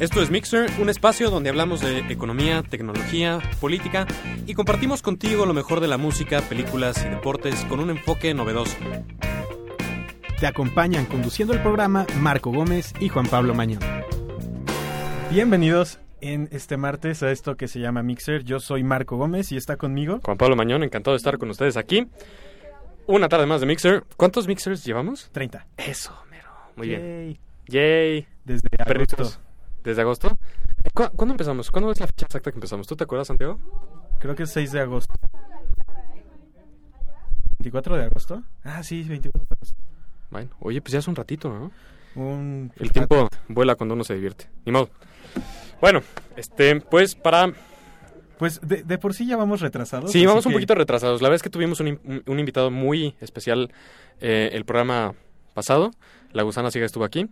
[0.00, 4.08] Esto es Mixer, un espacio donde hablamos de economía, tecnología, política
[4.44, 8.76] y compartimos contigo lo mejor de la música, películas y deportes con un enfoque novedoso.
[10.40, 13.78] Te acompañan conduciendo el programa Marco Gómez y Juan Pablo Mañón.
[15.30, 18.42] Bienvenidos en este martes a esto que se llama Mixer.
[18.42, 21.76] Yo soy Marco Gómez y está conmigo Juan Pablo Mañón, encantado de estar con ustedes
[21.76, 22.08] aquí.
[23.06, 24.02] Una tarde más de Mixer.
[24.16, 25.30] ¿Cuántos Mixers llevamos?
[25.30, 25.68] 30.
[25.76, 26.50] Eso, mero.
[26.74, 27.00] Muy bien.
[27.00, 27.40] Yay.
[27.68, 28.26] Yay.
[28.44, 28.92] Desde agosto.
[28.92, 29.40] Perritos.
[29.84, 30.38] ¿Desde agosto?
[30.94, 31.70] ¿Cu- ¿Cuándo empezamos?
[31.70, 32.86] ¿Cuándo es la fecha exacta que empezamos?
[32.86, 33.58] ¿Tú te acuerdas, Santiago?
[34.18, 35.14] Creo que es 6 de agosto.
[37.62, 38.42] ¿24 de agosto?
[38.62, 39.76] Ah, sí, 24 de agosto.
[40.30, 41.70] Bueno, oye, pues ya es un ratito, ¿no?
[42.20, 42.72] Un...
[42.78, 44.48] El tiempo vuela cuando uno se divierte.
[44.64, 44.90] Ni modo.
[45.80, 46.02] Bueno,
[46.36, 47.52] este, pues para...
[48.38, 50.10] Pues de, de por sí ya vamos retrasados.
[50.10, 51.22] Sí, vamos un poquito retrasados.
[51.22, 53.72] La verdad es que tuvimos un- un invitado muy especial
[54.20, 55.14] eh, el programa
[55.54, 55.92] pasado.
[56.32, 57.28] La gusana sigue estuvo aquí.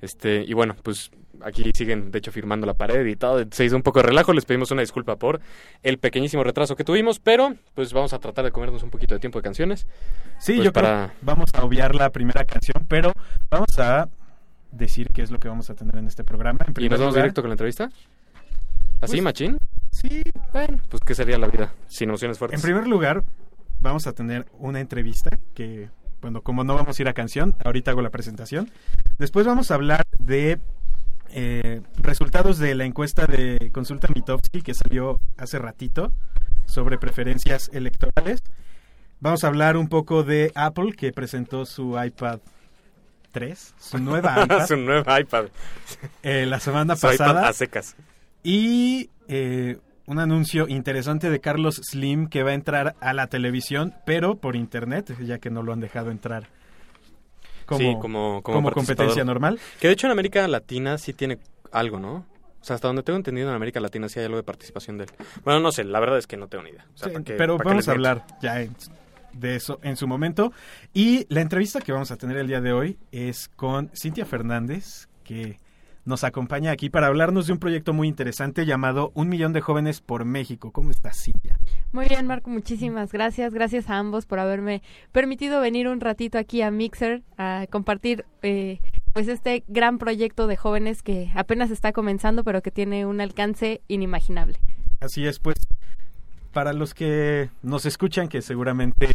[0.00, 1.10] Este, y bueno, pues
[1.42, 3.44] aquí siguen, de hecho, firmando la pared y todo.
[3.50, 4.32] Se hizo un poco de relajo.
[4.32, 5.40] Les pedimos una disculpa por
[5.82, 9.20] el pequeñísimo retraso que tuvimos, pero pues vamos a tratar de comernos un poquito de
[9.20, 9.86] tiempo de canciones.
[10.38, 13.12] Sí, Pues yo para- creo que vamos a obviar la primera canción, pero
[13.50, 14.08] vamos a
[14.72, 16.58] decir qué es lo que vamos a tener en este programa.
[16.66, 17.88] En Y nos vamos lugar- directo con la entrevista.
[19.00, 19.58] ¿Así, Pues- machín?
[19.90, 22.58] Sí, Bueno, pues ¿qué sería la vida sin emociones fuertes?
[22.58, 23.24] En primer lugar,
[23.80, 25.88] vamos a tener una entrevista que,
[26.20, 28.70] bueno, como no vamos a ir a canción, ahorita hago la presentación.
[29.18, 30.58] Después vamos a hablar de
[31.30, 36.12] eh, resultados de la encuesta de Consulta Mitofsky que salió hace ratito
[36.66, 38.42] sobre preferencias electorales.
[39.20, 42.40] Vamos a hablar un poco de Apple que presentó su iPad
[43.32, 45.46] 3, su nueva iPad, Su nueva iPad.
[46.22, 47.48] eh, la semana Su iPad pasada.
[47.48, 47.96] a secas.
[48.42, 53.94] Y eh, un anuncio interesante de Carlos Slim que va a entrar a la televisión,
[54.06, 56.48] pero por internet, ya que no lo han dejado entrar
[57.66, 59.60] como, sí, como, como, como competencia normal.
[59.80, 61.38] Que de hecho en América Latina sí tiene
[61.72, 62.24] algo, ¿no?
[62.60, 65.04] O sea, hasta donde tengo entendido en América Latina sí hay algo de participación de
[65.04, 65.10] él.
[65.44, 66.86] Bueno, no sé, la verdad es que no tengo ni idea.
[66.94, 68.74] O sea, Sí, ¿para qué- pero vamos a hablar ya en-
[69.32, 70.52] de eso en su momento.
[70.94, 75.08] Y la entrevista que vamos a tener el día de hoy es con Cintia Fernández,
[75.22, 75.58] que
[76.06, 80.00] nos acompaña aquí para hablarnos de un proyecto muy interesante llamado Un Millón de Jóvenes
[80.00, 80.70] por México.
[80.70, 81.58] ¿Cómo estás, Cintia?
[81.92, 83.52] Muy bien, Marco, muchísimas gracias.
[83.52, 88.80] Gracias a ambos por haberme permitido venir un ratito aquí a Mixer a compartir eh,
[89.12, 93.80] pues este gran proyecto de jóvenes que apenas está comenzando, pero que tiene un alcance
[93.88, 94.58] inimaginable.
[95.00, 95.56] Así es, pues,
[96.52, 99.08] para los que nos escuchan, que seguramente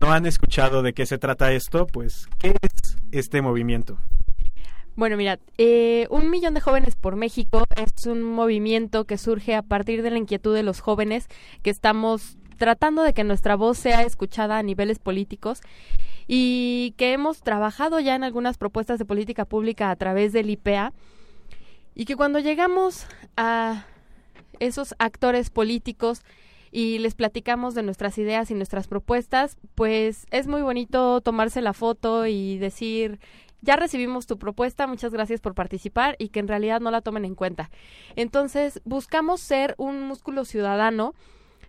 [0.00, 3.98] no han escuchado de qué se trata esto, pues, ¿qué es este movimiento?
[4.96, 9.62] Bueno, mira, eh, Un Millón de Jóvenes por México es un movimiento que surge a
[9.62, 11.28] partir de la inquietud de los jóvenes
[11.62, 15.60] que estamos tratando de que nuestra voz sea escuchada a niveles políticos
[16.26, 20.92] y que hemos trabajado ya en algunas propuestas de política pública a través del IPEA
[21.94, 23.86] y que cuando llegamos a
[24.58, 26.20] esos actores políticos
[26.70, 31.72] y les platicamos de nuestras ideas y nuestras propuestas, pues es muy bonito tomarse la
[31.72, 33.18] foto y decir,
[33.62, 37.24] ya recibimos tu propuesta, muchas gracias por participar y que en realidad no la tomen
[37.24, 37.70] en cuenta.
[38.16, 41.14] Entonces, buscamos ser un músculo ciudadano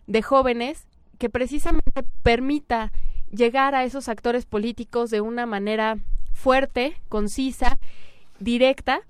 [0.07, 0.87] de jóvenes
[1.17, 2.91] que precisamente permita
[3.31, 5.97] llegar a esos actores políticos de una manera
[6.33, 7.77] fuerte, concisa,
[8.39, 9.01] directa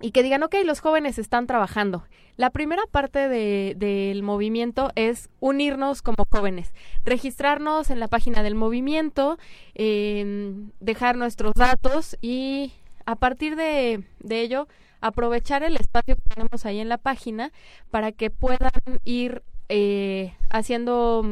[0.00, 2.04] y que digan, ok, los jóvenes están trabajando.
[2.36, 6.74] La primera parte de- del movimiento es unirnos como jóvenes,
[7.04, 9.38] registrarnos en la página del movimiento,
[9.74, 12.72] eh, dejar nuestros datos y
[13.06, 14.68] a partir de, de ello
[15.00, 17.52] aprovechar el espacio que tenemos ahí en la página
[17.90, 18.70] para que puedan
[19.04, 21.24] ir eh, haciendo,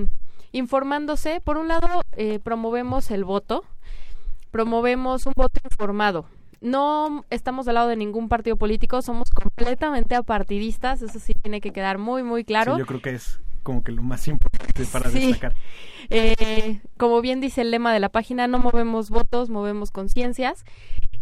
[0.53, 1.41] informándose.
[1.41, 3.65] Por un lado, eh, promovemos el voto,
[4.51, 6.27] promovemos un voto informado.
[6.65, 11.73] No estamos del lado de ningún partido político, somos completamente apartidistas, eso sí tiene que
[11.73, 12.73] quedar muy, muy claro.
[12.73, 15.27] Sí, yo creo que es como que lo más importante para Sí.
[15.27, 15.55] destacar.
[16.09, 20.65] Eh, como bien dice el lema de la página, no movemos votos, movemos conciencias.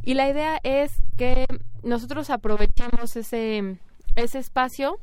[0.04, 1.46] Y la idea es que
[1.82, 3.78] nosotros aprovechemos ese,
[4.14, 5.00] ese espacio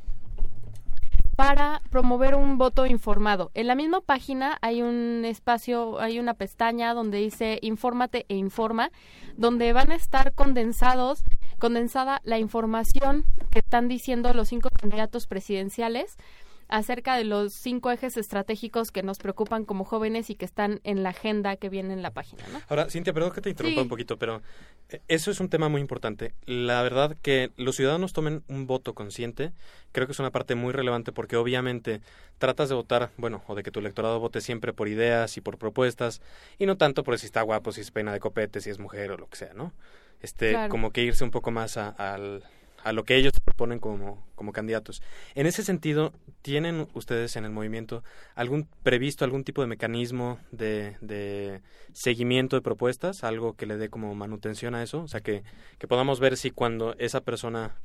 [1.40, 3.50] para promover un voto informado.
[3.54, 8.92] En la misma página hay un espacio, hay una pestaña donde dice infórmate e informa,
[9.38, 11.24] donde van a estar condensados,
[11.58, 16.18] condensada la información que están diciendo los cinco candidatos presidenciales
[16.70, 21.04] acerca de los cinco ejes estratégicos que nos preocupan como jóvenes y que están en
[21.04, 22.62] la agenda que viene en la página, ¿no?
[22.70, 23.84] Ahora, Cintia, perdón que te interrumpa Sí.
[23.84, 24.42] un poquito, pero
[24.90, 26.34] eh, eso es un tema muy importante.
[26.46, 29.52] La verdad que los ciudadanos tomen un voto consciente,
[29.92, 32.02] creo que es una parte muy relevante porque obviamente
[32.38, 35.58] tratas de votar, bueno, o de que tu electorado vote siempre por ideas y por
[35.58, 36.22] propuestas,
[36.60, 39.12] y no tanto por si está guapo, si es pena de copete, si es mujer
[39.12, 39.74] o lo que sea, ¿no?
[40.22, 40.70] Este, Claro.
[40.70, 42.44] como que irse un poco más a, al-
[42.84, 45.02] a lo que ellos proponen como, como candidatos.
[45.36, 48.04] En ese sentido, ¿tienen ustedes en el movimiento
[48.36, 51.62] algún previsto algún tipo de mecanismo de, de
[51.94, 55.02] seguimiento de propuestas, algo que le dé como manutención a eso?
[55.02, 55.44] O sea, que,
[55.78, 57.76] que podamos ver si cuando esa persona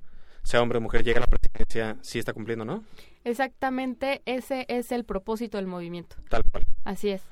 [0.44, 2.84] sea hombre o mujer, llega a la presidencia, sí está cumpliendo, ¿no?
[3.24, 6.16] Exactamente, ese es el propósito del movimiento.
[6.28, 6.64] Tal cual.
[6.84, 7.22] Así es.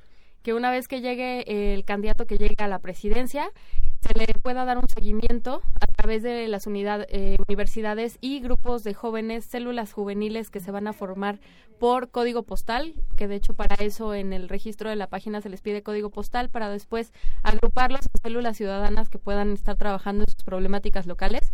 [0.43, 3.53] Que una vez que llegue el candidato que llegue a la presidencia,
[4.03, 8.83] se le pueda dar un seguimiento a través de las unidad, eh, universidades y grupos
[8.83, 11.39] de jóvenes, células juveniles que se van a formar
[11.79, 15.49] por código postal, que de hecho para eso en el registro de la página se
[15.49, 17.13] les pide código postal para después
[17.43, 21.51] agruparlos en células ciudadanas que puedan estar trabajando en sus problemáticas locales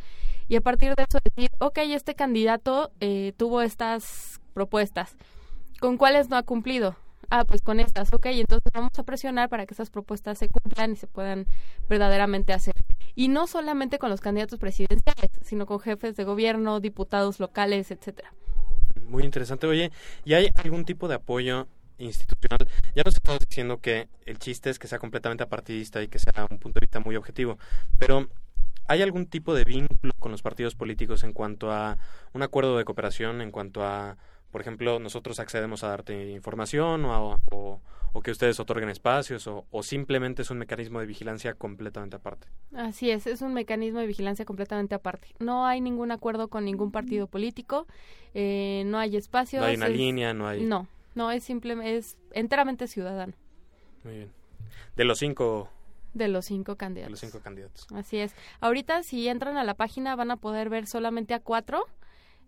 [0.49, 5.17] y a partir de eso decir, ok, este candidato eh, tuvo estas propuestas,
[5.81, 6.97] ¿con cuáles no ha cumplido?
[7.31, 10.93] Ah, pues con estas, ok, entonces vamos a presionar para que esas propuestas se cumplan
[10.93, 11.47] y se puedan
[11.89, 12.75] verdaderamente hacer.
[13.15, 18.33] Y no solamente con los candidatos presidenciales, sino con jefes de gobierno, diputados locales, etcétera.
[19.07, 19.67] Muy interesante.
[19.67, 19.91] Oye,
[20.25, 21.67] ¿y hay algún tipo de apoyo
[21.99, 22.67] institucional?
[22.95, 26.47] Ya nos estamos diciendo que el chiste es que sea completamente apartidista y que sea
[26.51, 27.59] un punto de vista muy objetivo,
[27.99, 28.29] pero
[28.91, 31.99] ¿Hay algún tipo de vínculo con los partidos políticos en cuanto a
[32.33, 34.17] un acuerdo de cooperación, en cuanto a,
[34.51, 37.81] por ejemplo, nosotros accedemos a darte información o, o,
[38.23, 42.49] que ustedes otorguen espacios o, simplemente es un mecanismo de vigilancia completamente aparte?
[42.75, 45.29] Así es, es un mecanismo de vigilancia completamente aparte.
[45.39, 47.87] No hay ningún acuerdo con ningún partido político,
[48.35, 49.61] eh, no hay espacios.
[49.61, 50.65] No hay una línea, no hay...
[50.65, 53.35] No, no, es simplemente, es enteramente ciudadano.
[54.03, 54.33] Muy bien.
[54.97, 55.71] De los cinco
[56.15, 57.09] de los cinco candidatos.
[57.09, 57.87] De los cinco candidatos.
[57.95, 58.35] Así es.
[58.61, 61.85] Ahorita si entran a la página van a poder ver solamente a cuatro,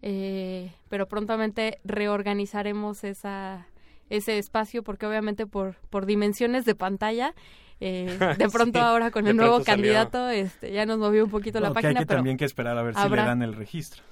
[0.03, 3.67] eh, pero prontamente reorganizaremos esa
[4.09, 7.35] ese espacio porque obviamente por por dimensiones de pantalla
[7.81, 11.73] eh, de pronto ahora con el nuevo candidato este ya nos movió un poquito la
[11.73, 14.03] página hay que también que esperar a ver si le dan el registro.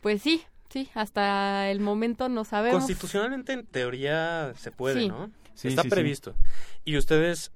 [0.00, 2.78] Pues sí sí hasta el momento no sabemos.
[2.78, 6.34] Constitucionalmente en teoría se puede no sí, está previsto.
[6.84, 7.52] Y ustedes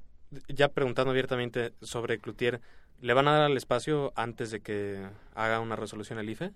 [0.49, 2.61] ya preguntando abiertamente sobre Cloutier,
[3.01, 6.53] ¿le van a dar el espacio antes de que haga una resolución el IFE?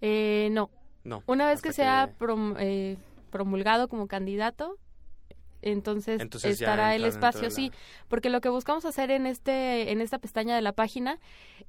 [0.00, 0.70] Eh, no.
[1.04, 1.22] No.
[1.26, 2.12] Una vez que sea
[2.58, 2.96] eh,
[3.30, 4.76] promulgado como candidato,
[5.62, 7.72] entonces, estará el espacio, sí,
[8.08, 11.18] porque lo que buscamos hacer en este en esta pestaña de la página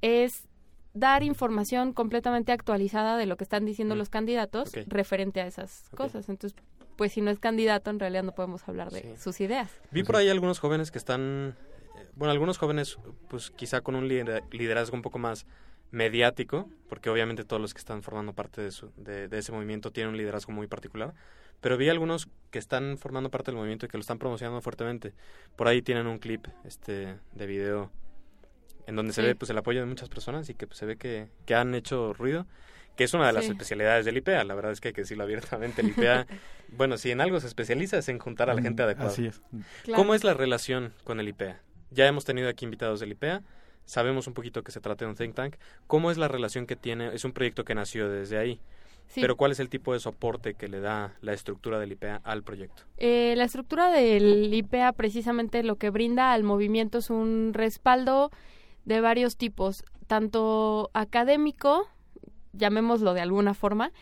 [0.02, 0.48] es
[0.94, 3.98] dar información completamente actualizada de lo que están diciendo mm.
[3.98, 6.30] los candidatos referente a esas cosas.
[6.30, 6.60] Entonces,
[6.96, 9.72] pues si no es candidato, en realidad no podemos hablar de sus ideas.
[9.92, 11.56] Vi por ahí algunos jóvenes que están,
[11.98, 12.98] eh, bueno, algunos jóvenes,
[13.30, 15.46] pues quizá con un liderazgo un poco más
[15.92, 20.12] mediático, porque obviamente todos los que están formando parte de, su, de, ese movimiento tienen
[20.12, 21.14] un liderazgo muy particular,
[21.62, 25.14] pero vi algunos que están formando parte del movimiento y que lo están promocionando fuertemente.
[25.56, 27.92] Por ahí tienen un clip este de video
[28.86, 30.98] en donde se ve pues el apoyo de muchas personas y que pues, se ve
[30.98, 32.46] que, que han hecho ruido
[32.98, 34.44] que es una de las especialidades del IPEA.
[34.44, 35.82] La verdad es que hay que decirlo abiertamente.
[35.82, 36.26] El IPEA,
[36.70, 39.12] bueno, si en algo se especializa es en juntar a la gente adecuada.
[39.12, 39.40] Así es.
[39.96, 41.62] ¿Cómo es la relación con el IPEA?
[41.92, 43.44] Ya hemos tenido aquí invitados del IPEA.
[43.88, 45.56] Sabemos un poquito que se trata de un think tank.
[45.88, 47.08] ¿Cómo es la relación que tiene?
[47.16, 48.60] Es un proyecto que nació desde ahí.
[49.16, 52.44] Pero ¿cuál es el tipo de soporte que le da la estructura del IPEA al
[52.44, 52.84] proyecto?
[52.98, 58.30] Eh, la estructura del IPEA precisamente lo que brinda al movimiento es un respaldo
[58.84, 61.88] de varios tipos, tanto académico,
[62.52, 63.94] llamémoslo de alguna forma,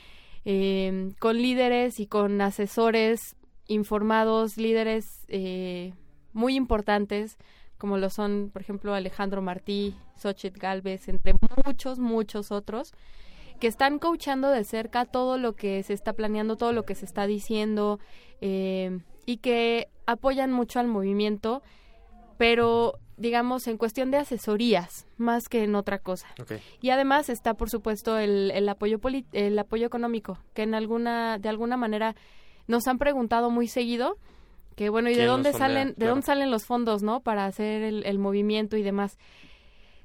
[0.45, 3.35] eh, con líderes y con asesores
[3.67, 5.93] informados, líderes eh,
[6.33, 7.37] muy importantes,
[7.85, 11.35] como lo son, por ejemplo, Alejandro Martí, Xochitl Galvez, entre
[11.67, 12.95] muchos, muchos otros,
[13.59, 17.05] que están coachando de cerca todo lo que se está planeando, todo lo que se
[17.05, 17.99] está diciendo,
[18.41, 21.61] eh, y que apoyan mucho al movimiento,
[22.39, 26.25] pero digamos, en cuestión de asesorías, más que en otra cosa.
[26.81, 28.99] Y además está, por supuesto, el, el apoyo
[29.31, 32.15] el apoyo económico, que en alguna, de alguna manera
[32.65, 34.17] nos han preguntado muy seguido
[34.75, 37.21] que bueno, ¿y de dónde salen, de dónde salen los fondos, no?
[37.21, 39.17] Para hacer el, el, movimiento y demás.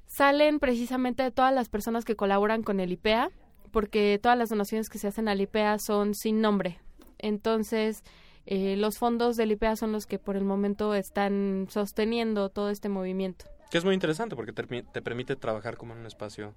[0.07, 3.31] Salen precisamente de todas las personas que colaboran con el IPEA,
[3.71, 6.79] porque todas las donaciones que se hacen al IPEA son sin nombre.
[7.19, 8.03] Entonces,
[8.47, 12.89] eh, los fondos del IPEA son los que por el momento están sosteniendo todo este
[12.89, 13.47] movimiento.
[13.71, 16.55] Que es muy interesante porque te, permite trabajar como en un espacio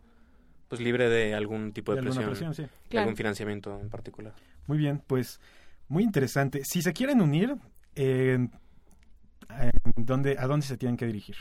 [0.69, 2.51] pues libre de algún tipo de, presión,
[2.89, 4.33] de algún financiamiento en particular.
[4.65, 5.39] Muy bien, pues
[5.87, 6.63] muy interesante.
[6.63, 7.57] Si se quieren unir,
[7.95, 8.47] eh,
[9.95, 11.35] ¿dónde, ¿a dónde se tienen que dirigir?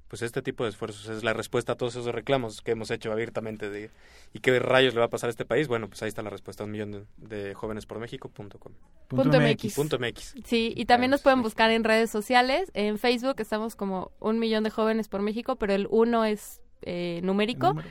[0.08, 3.10] pues este tipo de esfuerzos es la respuesta a todos esos reclamos que hemos hecho
[3.10, 3.90] abiertamente de
[4.32, 5.66] ¿y qué rayos le va a pasar a este país?
[5.66, 8.72] Bueno, pues ahí está la respuesta, un millón de, de jóvenes por México.com.
[9.08, 9.74] Punto MX.
[9.74, 10.34] Punto MX.
[10.44, 12.70] Sí, y también nos pueden buscar en redes sociales.
[12.72, 17.18] En Facebook estamos como un millón de jóvenes por México, pero el uno es eh,
[17.24, 17.68] numérico.
[17.70, 17.88] Número.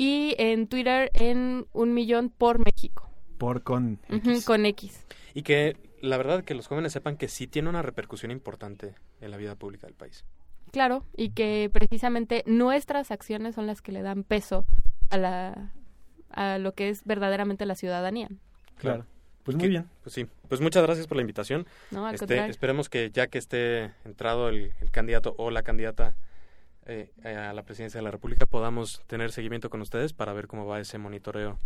[0.00, 3.98] Y en Twitter en un millón por México, Por con
[4.46, 5.04] con X.
[5.34, 9.30] Y que la verdad que los jóvenes sepan que sí tiene una repercusión importante en
[9.32, 10.24] la vida pública del país.
[10.70, 14.64] Claro, y que precisamente nuestras acciones son las que le dan peso
[15.10, 15.72] a la
[16.30, 18.28] a lo que es verdaderamente la ciudadanía,
[18.76, 19.06] Claro.
[19.44, 19.88] Pues muy Que- bien.
[20.02, 21.66] Pues sí, pues muchas gracias por la invitación.
[21.90, 22.06] ¿no?
[22.06, 22.50] Al Este, contrario.
[22.50, 26.16] esperemos que ya que esté entrado el, el candidato o la candidata
[26.88, 30.66] eh, a la presidencia de la República, podamos tener seguimiento con ustedes para ver cómo
[30.66, 31.58] va ese monitoreo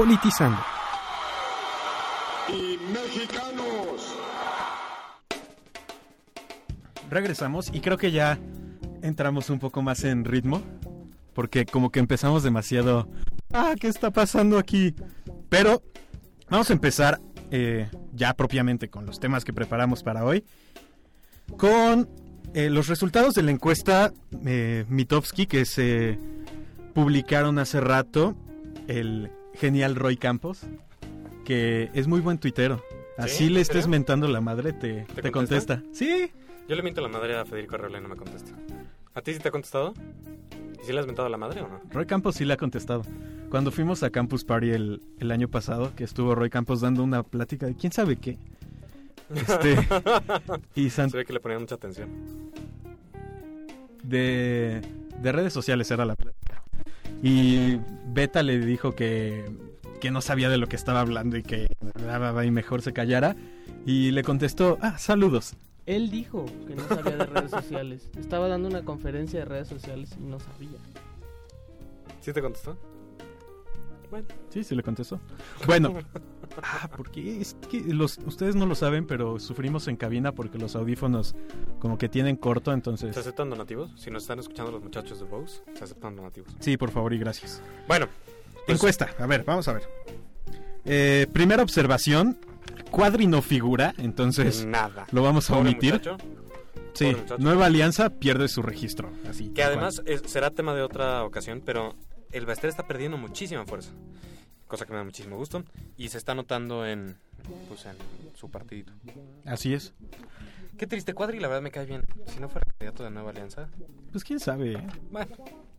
[0.00, 0.56] Politizando.
[2.48, 4.16] y mexicanos.
[7.10, 8.38] Regresamos y creo que ya
[9.02, 10.62] entramos un poco más en ritmo.
[11.34, 13.10] Porque como que empezamos demasiado...
[13.52, 14.94] Ah, ¿qué está pasando aquí?
[15.50, 15.82] Pero
[16.48, 20.46] vamos a empezar eh, ya propiamente con los temas que preparamos para hoy.
[21.58, 22.08] Con
[22.54, 24.14] eh, los resultados de la encuesta
[24.46, 26.18] eh, Mitofsky que se
[26.94, 28.34] publicaron hace rato.
[28.88, 30.62] El genial Roy Campos.
[31.44, 32.82] Que es muy buen tuitero.
[33.18, 35.80] Así ¿en le estés mentando la madre, te, te contesta?
[35.80, 35.82] contesta.
[35.92, 36.30] Sí,
[36.68, 38.52] Yo le miento la madre a Federico Arreola y no me contesta.
[39.14, 39.92] ¿A ti sí te ha contestado?
[40.82, 41.80] ¿Y si le has mentado la madre o no?
[41.90, 43.02] Roy Campos sí le ha contestado.
[43.50, 47.22] Cuando fuimos a Campus Party el, el año pasado, que estuvo Roy Campos dando una
[47.24, 48.38] plática de quién sabe qué.
[49.34, 49.76] Este,
[50.76, 52.08] y San- Se ve que le ponían mucha atención.
[54.02, 54.80] de,
[55.20, 56.49] de redes sociales era la plática.
[57.22, 59.44] Y Beta le dijo que,
[60.00, 61.68] que no sabía de lo que estaba hablando y que
[62.44, 63.36] y mejor se callara.
[63.86, 65.54] Y le contestó, ah, saludos.
[65.86, 68.10] Él dijo que no sabía de redes sociales.
[68.18, 70.78] Estaba dando una conferencia de redes sociales y no sabía.
[72.20, 72.76] ¿Sí te contestó?
[74.10, 75.20] Bueno, Sí, sí le contestó.
[75.66, 75.94] Bueno,
[76.62, 80.74] ah, porque es que los, ustedes no lo saben, pero sufrimos en cabina porque los
[80.76, 81.34] audífonos
[81.78, 83.14] como que tienen corto, entonces...
[83.14, 83.92] ¿se aceptan donativos?
[83.96, 86.52] Si nos están escuchando los muchachos de Vox, se aceptan donativos.
[86.58, 87.62] Sí, por favor y gracias.
[87.86, 88.06] Bueno,
[88.66, 89.82] pues- Encuesta, a ver, vamos a ver.
[90.84, 92.38] Eh, primera observación,
[92.90, 95.06] Cuadri no figura, entonces nada.
[95.12, 96.00] lo vamos a omitir.
[96.94, 97.16] Sí.
[97.38, 99.10] Nueva Alianza pierde su registro.
[99.28, 101.94] Así, Que además es- será tema de otra ocasión, pero
[102.32, 103.90] el Baester está perdiendo muchísima fuerza.
[104.66, 105.64] Cosa que me da muchísimo gusto.
[105.96, 107.16] Y se está notando en,
[107.68, 107.96] pues, en
[108.34, 108.92] su partidito.
[109.44, 109.94] Así es.
[110.78, 112.02] Qué triste, Cuadri, la verdad me cae bien.
[112.26, 113.68] Si no fuera candidato de Nueva Alianza,
[114.12, 114.74] Pues quién sabe.
[114.74, 114.86] eh?
[115.10, 115.30] bueno,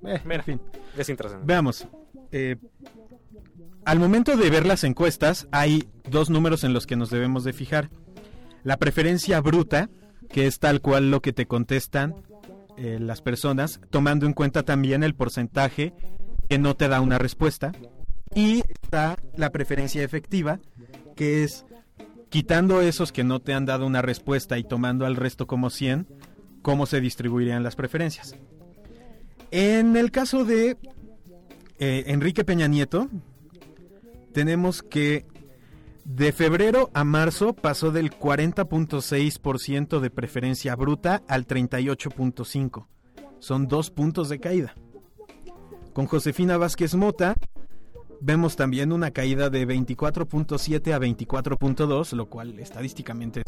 [0.05, 0.35] Eh, Mira.
[0.37, 0.61] en fin.
[0.97, 1.47] es intrascendente.
[1.51, 1.87] Veamos.
[2.31, 2.57] eh,
[3.85, 7.53] al momento de ver las encuestas, hay dos números en los que nos debemos de
[7.53, 7.89] fijar.
[8.63, 9.89] La preferencia bruta,
[10.29, 12.13] que es tal cual lo que te contestan
[12.77, 15.93] eh, las personas, tomando en cuenta también el porcentaje
[16.51, 17.71] que no te da una respuesta.
[18.35, 20.59] Y está la preferencia efectiva,
[21.15, 21.65] que es
[22.27, 26.07] quitando esos que no te han dado una respuesta y tomando al resto como 100,
[26.61, 28.35] cómo se distribuirían las preferencias.
[29.51, 30.77] En el caso de
[31.79, 33.07] eh, Enrique Peña Nieto,
[34.33, 35.25] tenemos que
[36.03, 42.87] de febrero a marzo pasó del 40.6% de preferencia bruta al 38.5%.
[43.39, 44.75] Son dos puntos de caída.
[45.93, 47.35] Con Josefina Vázquez Mota
[48.21, 53.43] vemos también una caída de 24.7 a 24.2, lo cual estadísticamente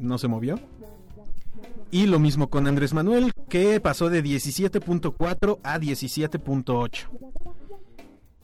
[0.00, 0.60] no se movió.
[1.90, 7.08] Y lo mismo con Andrés Manuel, que pasó de 17.4 a 17.8.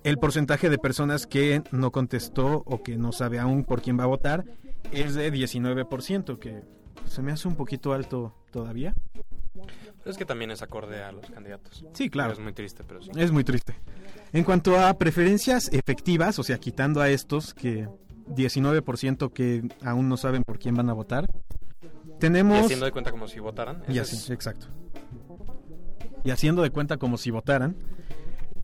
[0.04, 4.04] El porcentaje de personas que no contestó o que no sabe aún por quién va
[4.04, 4.44] a votar
[4.90, 6.62] es de 19%, que
[7.06, 8.94] se me hace un poquito alto todavía.
[9.54, 11.84] Pero es que también es acorde a los candidatos.
[11.92, 12.32] Sí, claro.
[12.32, 13.10] Es muy triste, pero sí.
[13.16, 13.74] Es muy triste.
[14.32, 17.88] En cuanto a preferencias efectivas, o sea, quitando a estos que
[18.28, 21.26] 19% que aún no saben por quién van a votar,
[21.82, 22.64] Y tenemos...
[22.64, 23.82] haciendo de cuenta como si votaran.
[23.88, 24.66] Y así, exacto.
[26.24, 27.76] Y haciendo de cuenta como si votaran,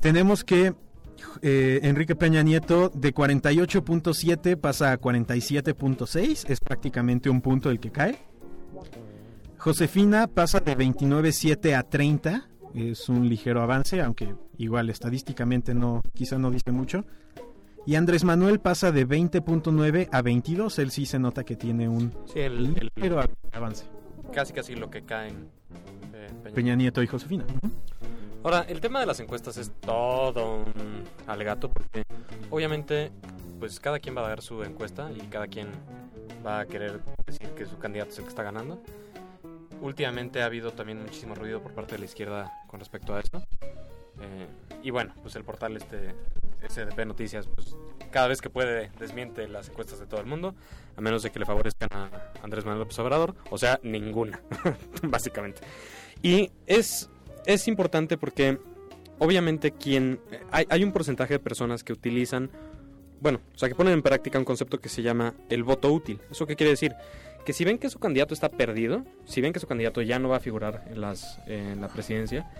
[0.00, 0.74] tenemos que
[1.42, 7.90] eh, Enrique Peña Nieto de 48.7 pasa a 47.6, es prácticamente un punto el que
[7.90, 8.18] cae.
[9.58, 16.38] Josefina pasa de 29.7 a 30, es un ligero avance, aunque igual estadísticamente no, quizá
[16.38, 17.04] no dice mucho.
[17.86, 22.12] Y Andrés Manuel pasa de 20.9 a 22, él sí se nota que tiene un
[22.32, 23.20] Sí, el, el- ligero
[23.52, 23.86] avance.
[24.32, 25.48] casi casi lo que caen.
[26.14, 26.54] eh, Peña.
[26.54, 27.44] Peña Nieto y Josefina.
[28.48, 32.02] Ahora, el tema de las encuestas es todo un alegato porque
[32.48, 33.12] obviamente
[33.58, 35.68] pues cada quien va a dar su encuesta y cada quien
[36.46, 38.80] va a querer decir que su candidato es el que está ganando.
[39.82, 43.42] Últimamente ha habido también muchísimo ruido por parte de la izquierda con respecto a esto.
[44.18, 44.46] Eh,
[44.82, 46.14] y bueno, pues el portal este
[46.66, 47.76] SDP Noticias, pues
[48.10, 50.54] cada vez que puede desmiente las encuestas de todo el mundo,
[50.96, 54.40] a menos de que le favorezcan a Andrés Manuel López Obrador, o sea, ninguna,
[55.02, 55.60] básicamente.
[56.22, 57.10] Y es,
[57.46, 58.58] es importante porque
[59.18, 60.20] obviamente quien
[60.50, 62.50] hay, hay un porcentaje de personas que utilizan,
[63.20, 66.20] bueno, o sea, que ponen en práctica un concepto que se llama el voto útil.
[66.30, 66.94] ¿Eso qué quiere decir?
[67.44, 70.28] Que si ven que su candidato está perdido, si ven que su candidato ya no
[70.28, 72.50] va a figurar en, las, en la presidencia,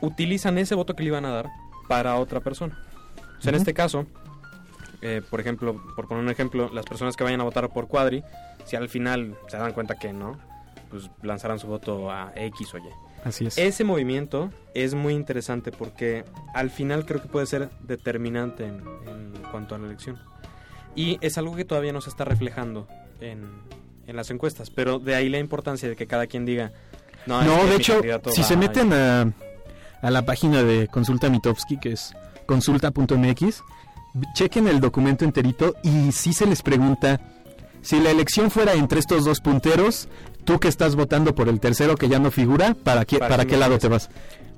[0.00, 1.50] utilizan ese voto que le iban a dar
[1.88, 2.78] para otra persona.
[3.38, 4.06] O sea, en este caso,
[5.02, 8.22] eh, por ejemplo, por poner un ejemplo, las personas que vayan a votar por Cuadri,
[8.64, 10.38] si al final se dan cuenta que no,
[10.90, 12.82] pues lanzarán su voto a X o Y.
[13.24, 13.56] Así es.
[13.58, 19.32] Ese movimiento es muy interesante porque al final creo que puede ser determinante en, en
[19.50, 20.18] cuanto a la elección.
[20.94, 22.88] Y es algo que todavía no se está reflejando
[23.20, 23.48] en,
[24.06, 26.72] en las encuestas, pero de ahí la importancia de que cada quien diga...
[27.26, 28.00] No, No, de hecho,
[28.32, 28.56] si se y-".
[28.56, 29.32] meten a,
[30.02, 32.12] a la página de Consulta Mitofsky, que es
[32.46, 33.62] consulta.mx,
[34.34, 37.20] chequen el documento enterito y si se les pregunta
[37.80, 40.08] si la elección fuera entre estos dos punteros,
[40.44, 43.56] tú que estás votando por el tercero que ya no figura, ¿para qué, ¿Para qué
[43.56, 44.10] lado te vas?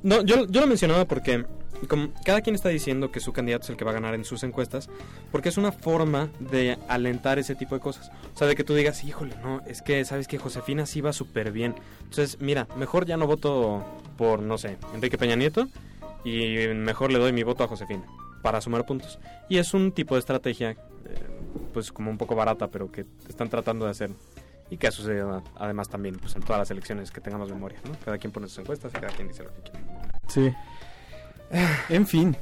[0.02, 1.44] No, yo, yo lo mencionaba porque
[1.88, 4.24] como cada quien está diciendo que su candidato es el que va a ganar en
[4.24, 4.88] sus encuestas,
[5.30, 8.10] porque es una forma de alentar ese tipo de cosas.
[8.34, 11.12] O sea, de que tú digas, híjole, no, es que sabes que Josefina sí va
[11.12, 11.74] súper bien.
[12.04, 13.84] Entonces, mira, mejor ya no voto
[14.16, 15.68] por, no sé, Enrique Peña Nieto
[16.24, 18.04] y mejor le doy mi voto a Josefina
[18.42, 19.18] para sumar puntos.
[19.48, 20.76] Y es un tipo de estrategia, eh,
[21.72, 24.10] pues como un poco barata, pero que están tratando de hacer.
[24.70, 27.92] Y que ha sucedido además también pues, en todas las elecciones que tengamos memoria, ¿no?
[28.04, 29.80] Cada quien pone sus encuestas y cada quien dice lo que quiere.
[30.28, 30.52] Sí.
[31.88, 32.36] En fin,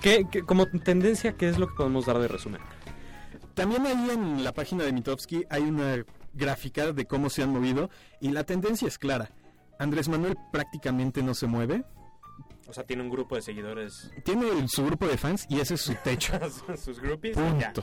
[0.00, 2.60] ¿Qué, qué- como tendencia, ¿qué es lo que podemos dar de resumen?
[3.54, 7.90] También ahí en la página de Mitofsky hay una gráfica de cómo se han movido
[8.20, 9.30] y la tendencia es clara.
[9.78, 11.84] Andrés Manuel prácticamente no se mueve,
[12.66, 14.10] O sea, tiene un grupo de seguidores.
[14.24, 16.32] tiene su grupo de fans y ese es su techo.
[16.76, 17.36] sus groupies.
[17.36, 17.82] Punto.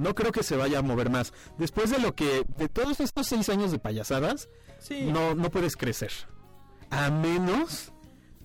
[0.00, 1.32] No creo que se vaya a mover más.
[1.58, 5.04] Después de lo que, de todos estos seis años de payasadas, Sí.
[5.12, 6.10] no, no puedes crecer.
[6.90, 7.92] A menos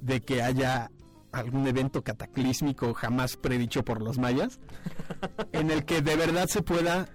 [0.01, 0.91] de que haya
[1.31, 4.59] algún evento cataclísmico jamás predicho por los mayas,
[5.53, 7.07] en el que de verdad se pueda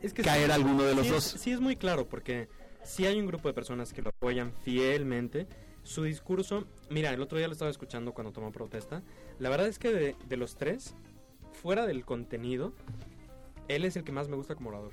[0.00, 1.34] es que caer sí- alguno de los sí dos.
[1.34, 2.48] Es, sí es muy claro, porque
[2.84, 5.46] si hay un grupo de personas que lo apoyan fielmente,
[5.84, 6.66] su discurso...
[6.90, 9.02] Mira, el otro día lo estaba escuchando cuando tomó protesta.
[9.40, 10.94] La verdad es que de, de los tres,
[11.62, 12.72] fuera del contenido,
[13.68, 14.92] él es el que más me gusta como orador.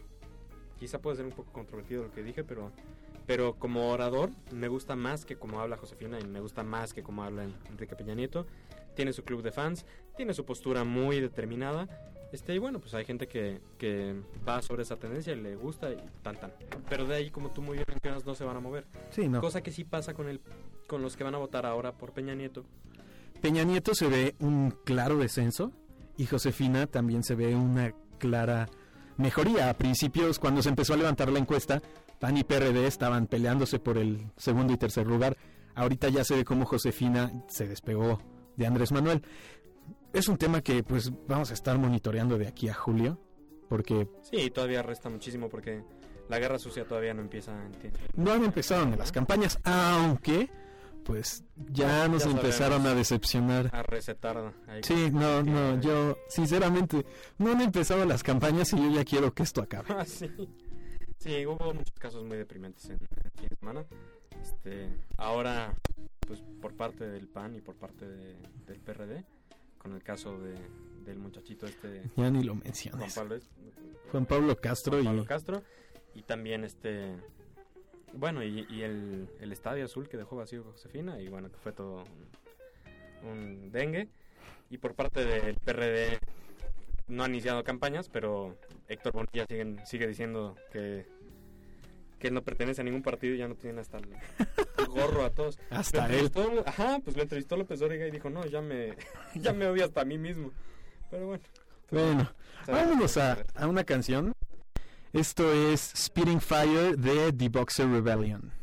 [0.80, 2.72] Quizá puede ser un poco controvertido lo que dije, pero...
[3.26, 7.04] Pero como orador me gusta más que como habla Josefina y me gusta más que
[7.04, 8.48] como habla Enrique Peña Nieto.
[8.96, 9.86] Tiene su club de fans,
[10.18, 11.88] tiene su postura muy determinada.
[12.32, 14.16] Este, y bueno, pues hay gente que, que
[14.48, 16.52] va sobre esa tendencia y le gusta y tan tan.
[16.90, 18.86] Pero de ahí, como tú muy bien mencionas, no se van a mover.
[19.12, 19.42] Sí, no.
[19.42, 20.42] Cosa que sí pasa con el,
[20.88, 22.66] con los que van a votar ahora por Peña Nieto.
[23.42, 25.72] Peña Nieto se ve un claro descenso
[26.18, 28.70] y Josefina también se ve una clara
[29.18, 29.70] mejoría.
[29.70, 31.82] A principios, cuando se empezó a levantar la encuesta,
[32.20, 35.36] PAN y PRD estaban peleándose por el segundo y tercer lugar.
[35.76, 38.20] Ahorita ya se ve cómo Josefina se despegó
[38.56, 39.24] de Andrés Manuel.
[40.14, 43.20] Es un tema que pues vamos a estar monitoreando de aquí a julio,
[43.70, 45.84] porque Sí, todavía resta muchísimo porque
[46.28, 47.72] la guerra sucia todavía no empieza en
[48.16, 50.50] no han empezado ni las campañas, aunque
[51.10, 53.72] pues ya nos Ya empezaron a decepcionar.
[53.74, 54.54] A recetar.
[54.84, 57.04] Sí, no, no, yo sinceramente
[57.40, 59.88] no han empezado las campañas y yo ya quiero que esto acabe.
[59.90, 60.30] Ah, sí.
[61.18, 63.86] Sí, hubo muchos casos muy deprimentes en el fin de semana.
[64.40, 65.74] Este, ahora,
[66.28, 69.26] pues por parte del PAN y por parte de- del PRD,
[69.80, 70.54] con el caso de,
[71.06, 73.16] del muchachito este Ya ni lo Juan menciones.
[73.16, 73.36] Pablo,
[74.12, 75.64] Juan Pablo Castro Juan y Pablo Castro
[76.14, 77.16] y también este
[78.14, 81.72] bueno y, y el, el estadio azul que dejó vacío Josefina y bueno que fue
[81.72, 82.04] todo
[83.24, 84.10] un, un dengue
[84.70, 86.20] y por parte del PRD
[87.08, 89.46] no han iniciado campañas pero Héctor Bonilla
[89.86, 91.06] sigue diciendo que
[92.20, 94.08] que él no pertenece a ningún partido y ya no tiene hasta el
[94.90, 96.30] gorro a todos hasta él.
[96.66, 98.96] ajá pues lo entrevistó López Dóriga y dijo no ya me
[99.36, 100.52] ya me odio hasta a mí mismo
[101.10, 101.44] pero bueno
[101.92, 102.30] Bueno,
[102.68, 104.32] vámonos qué a, a una canción.
[105.12, 108.59] Esto es Spitting Fire de The Boxer Rebellion.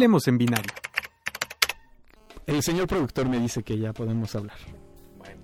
[0.00, 0.72] Hablemos en binario.
[2.46, 4.56] El señor productor me dice que ya podemos hablar.
[5.18, 5.42] Bueno,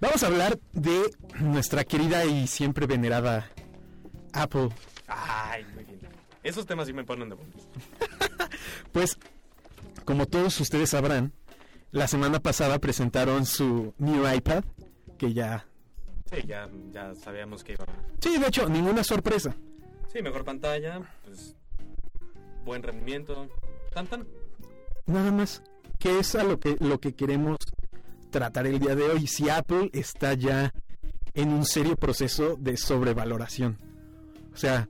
[0.00, 1.10] Vamos a hablar de
[1.40, 3.50] nuestra querida y siempre venerada
[4.32, 4.70] Apple.
[5.08, 6.00] ay, muy bien.
[6.42, 7.68] Esos temas sí me ponen de buenas.
[8.92, 9.18] Pues,
[10.06, 11.34] como todos ustedes sabrán,
[11.90, 14.64] la semana pasada presentaron su new iPad,
[15.18, 15.66] que ya...
[16.30, 17.84] Sí, ya, ya sabíamos que iba.
[18.22, 19.54] Sí, de hecho, ninguna sorpresa.
[20.10, 21.54] Sí, mejor pantalla, pues
[22.66, 23.48] buen rendimiento.
[25.06, 25.62] Nada más,
[25.98, 27.56] que es a lo que, lo que queremos
[28.30, 29.26] tratar el día de hoy.
[29.26, 30.72] Si Apple está ya
[31.32, 33.78] en un serio proceso de sobrevaloración.
[34.52, 34.88] O sea,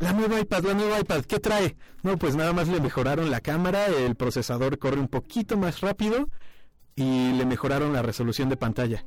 [0.00, 1.76] la nueva iPad, la nueva iPad, ¿qué trae?
[2.02, 6.28] No, pues nada más le mejoraron la cámara, el procesador corre un poquito más rápido
[6.96, 9.04] y le mejoraron la resolución de pantalla.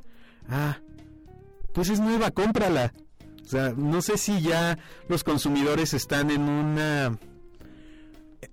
[0.48, 0.78] Ah,
[1.74, 2.94] pues es nueva, cómprala.
[3.44, 7.18] O sea, no sé si ya los consumidores están en una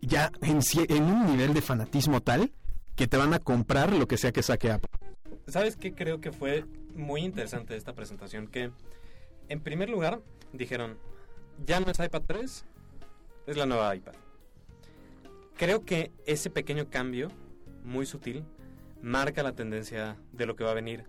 [0.02, 2.52] ya en, un nivel de fanatismo tal
[2.96, 4.90] que te van a comprar lo que sea que saque Apple.
[5.48, 6.66] ¿Sabes qué creo que fue
[6.96, 8.48] muy interesante esta presentación?
[8.48, 8.72] Que,
[9.50, 10.22] en primer lugar,
[10.54, 10.98] dijeron,
[11.66, 12.66] ya no es iPad 3,
[13.48, 14.14] es la nueva iPad.
[15.58, 17.30] Creo que ese pequeño cambio,
[17.84, 18.44] muy sutil,
[19.02, 21.06] marca la tendencia de lo que va a venir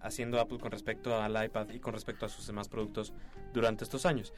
[0.00, 3.12] haciendo Apple con respecto al iPad y con respecto a sus demás productos
[3.52, 4.32] durante estos años.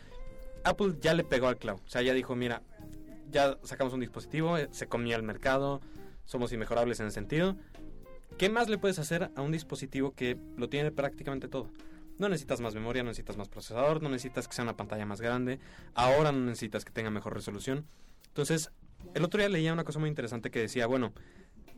[0.65, 2.62] Apple ya le pegó al clavo, o sea, ya dijo, mira,
[3.31, 5.81] ya sacamos un dispositivo, eh, se comía el mercado,
[6.25, 7.57] somos inmejorables en ese sentido.
[8.39, 11.71] ¿Qué más le puedes hacer a un dispositivo que lo tiene prácticamente todo?
[12.19, 15.21] No necesitas más memoria, no necesitas más procesador, no necesitas que sea una pantalla más
[15.21, 15.59] grande,
[15.95, 17.87] ahora no necesitas que tenga mejor resolución.
[18.29, 18.71] Entonces,
[19.15, 21.12] el otro día leía una cosa muy interesante que decía, bueno,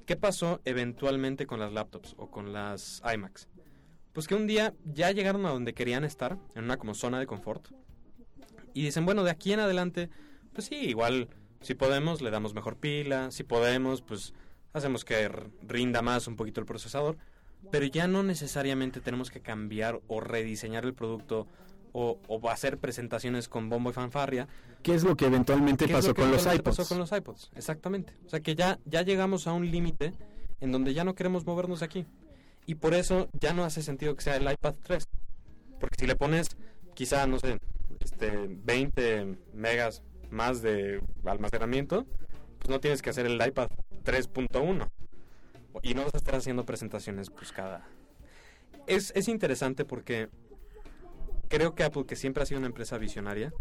[0.06, 3.48] ¿qué pasó eventualmente con las laptops o con las iMacs?
[4.12, 7.26] Pues que un día ya llegaron a donde querían estar, en una como zona de
[7.26, 7.68] confort,
[8.74, 10.10] y dicen, bueno, de aquí en adelante,
[10.52, 11.28] pues sí, igual,
[11.60, 14.34] si podemos, le damos mejor pila, si podemos, pues
[14.72, 15.28] hacemos que
[15.62, 17.16] rinda más un poquito el procesador,
[17.70, 21.46] pero ya no necesariamente tenemos que cambiar o rediseñar el producto
[21.92, 24.46] o, o hacer presentaciones con bombo y fanfarria.
[24.82, 26.76] ¿Qué es lo que eventualmente ¿Qué es pasó lo que con los eventualmente iPods?
[26.76, 27.50] pasó con los iPods?
[27.56, 28.12] Exactamente.
[28.26, 30.12] O sea que ya, ya llegamos a un límite
[30.60, 32.06] en donde ya no queremos movernos de aquí.
[32.66, 35.08] Y por eso ya no hace sentido que sea el iPad 3.
[35.80, 36.48] Porque si le pones
[36.94, 37.58] quizá, no sé,
[38.00, 42.06] este, 20 megas más de almacenamiento,
[42.58, 43.68] pues no tienes que hacer el iPad
[44.04, 44.88] 3.1.
[45.82, 47.86] Y no vas a estar haciendo presentaciones pues cada...
[48.86, 50.28] Es, es interesante porque
[51.48, 53.52] creo que Apple, que siempre ha sido una empresa visionaria,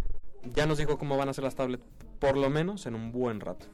[0.53, 1.83] ya nos dijo cómo van a ser las tablets,
[2.19, 3.65] por lo menos en un buen rato.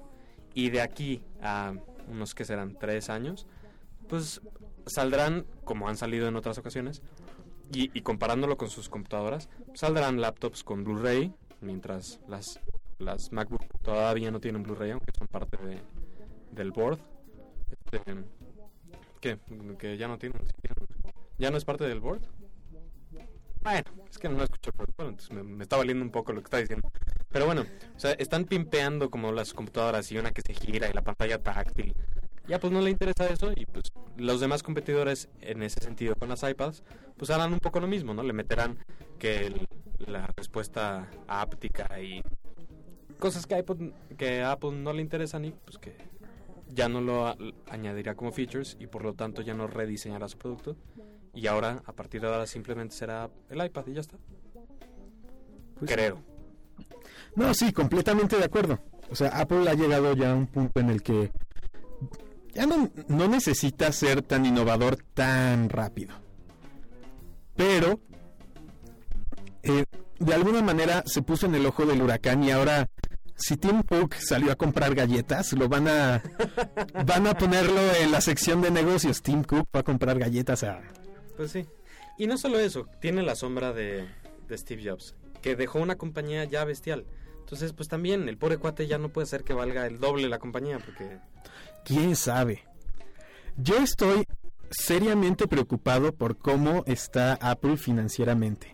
[0.54, 1.74] Y de aquí a
[2.08, 3.48] unos que serán tres años,
[4.08, 4.42] pues
[4.86, 7.02] saldrán, como han salido en otras ocasiones,
[7.72, 12.60] y, y comparándolo con sus computadoras, saldrán laptops con Blu-ray, mientras las,
[13.00, 15.80] las MacBook todavía no tienen Blu-ray, aunque son parte de,
[16.52, 17.00] del board.
[17.72, 18.02] Este,
[19.20, 19.40] ¿Qué?
[19.78, 20.42] ¿Que ya no tienen?
[21.38, 22.22] ¿Ya no es parte del board?
[23.62, 26.58] Bueno, es que no escucho entonces me, me está valiendo un poco lo que está
[26.58, 26.92] diciendo.
[27.30, 27.62] Pero bueno,
[27.96, 31.42] o sea, están pimpeando como las computadoras y una que se gira y la pantalla
[31.42, 31.96] táctil.
[32.48, 33.86] Ya pues no le interesa eso y pues
[34.18, 36.84] los demás competidores en ese sentido con las iPads
[37.18, 38.22] pues harán un poco lo mismo, ¿no?
[38.22, 38.78] Le meterán
[39.18, 39.68] que el-
[40.06, 42.22] la respuesta áptica y
[43.24, 43.78] cosas que, iPod,
[44.18, 45.96] que a Apple no le interesan y pues que
[46.68, 47.34] ya no lo
[47.70, 50.76] añadirá como features y por lo tanto ya no rediseñará su producto
[51.34, 54.18] y ahora a partir de ahora simplemente será el iPad y ya está.
[55.80, 56.20] Pues- Creo.
[57.36, 58.80] No, sí, completamente de acuerdo.
[59.10, 61.32] O sea, Apple ha llegado ya a un punto en el que
[62.54, 66.14] ya no, no necesita ser tan innovador tan rápido.
[67.56, 68.02] Pero,
[69.64, 69.86] eh,
[70.20, 72.88] de alguna manera se puso en el ojo del huracán y ahora,
[73.44, 76.24] si Tim Cook salió a comprar galletas, lo van a,
[77.06, 79.22] van a ponerlo en la sección de negocios.
[79.22, 80.82] Tim Cook va a comprar galletas a...
[81.36, 81.66] Pues sí.
[82.18, 84.08] Y no solo eso, tiene la sombra de,
[84.48, 87.06] de Steve Jobs, que dejó una compañía ya bestial.
[87.40, 90.40] Entonces, pues también el pobre cuate ya no puede ser que valga el doble la
[90.40, 91.20] compañía, porque
[91.84, 92.64] ¿Quién sabe?
[93.58, 94.24] Yo estoy
[94.72, 98.74] seriamente preocupado por cómo está Apple financieramente.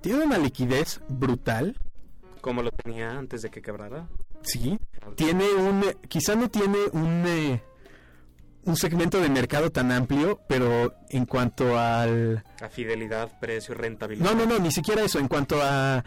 [0.00, 1.76] Tiene una liquidez brutal,
[2.46, 4.06] como lo tenía antes de que quebrara.
[4.42, 4.78] sí.
[5.16, 7.60] Tiene un, quizá no tiene un, eh,
[8.62, 14.30] un segmento de mercado tan amplio, pero en cuanto al, A fidelidad, precio, rentabilidad.
[14.30, 15.18] no, no, no, ni siquiera eso.
[15.18, 16.04] En cuanto a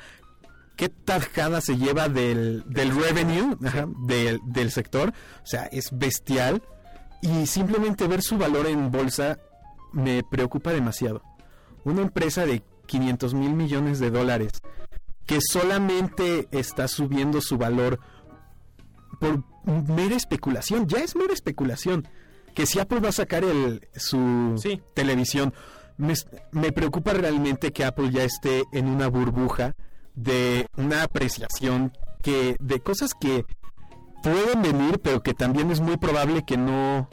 [0.77, 6.63] qué tajada se lleva del, del revenue ajá, del, del sector, o sea, es bestial.
[7.21, 9.39] Y simplemente ver su valor en bolsa
[9.91, 11.21] me preocupa demasiado.
[11.83, 14.51] Una empresa de 500 mil millones de dólares
[15.29, 17.99] que solamente está subiendo su valor
[19.19, 19.43] por
[19.87, 22.07] mera especulación, ya es mera especulación,
[22.55, 24.81] que si Apple va a sacar el, su Sí.
[24.95, 25.53] televisión,
[25.97, 26.15] me,
[26.51, 29.75] me preocupa realmente que Apple ya esté en una burbuja
[30.15, 33.45] de una apreciación que de cosas que
[34.23, 37.07] pueden venir, pero que también es muy probable que no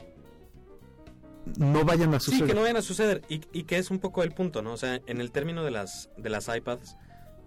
[1.57, 2.47] no vayan a Sí, suceder.
[2.47, 4.73] que no vayan a suceder y, y que es un poco el punto, ¿no?
[4.73, 6.97] O sea, en el término de las, de las iPads,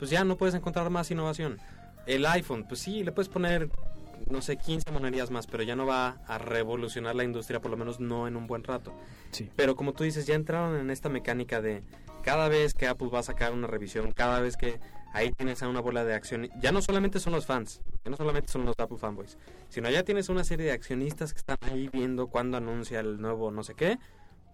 [0.00, 1.58] pues ya no puedes encontrar más innovación.
[2.06, 3.68] El iPhone, pues sí, le puedes poner,
[4.30, 7.76] no sé, 15 monerías más, pero ya no va a revolucionar la industria, por lo
[7.76, 8.94] menos no en un buen rato.
[9.30, 9.50] Sí.
[9.54, 11.82] Pero como tú dices, ya entraron en esta mecánica de
[12.22, 14.80] cada vez que Apple va a sacar una revisión, cada vez que
[15.12, 18.16] ahí tienes a una bola de acción, ya no solamente son los fans, ya no
[18.16, 19.36] solamente son los Apple fanboys,
[19.68, 23.50] sino ya tienes una serie de accionistas que están ahí viendo cuándo anuncia el nuevo
[23.50, 23.98] no sé qué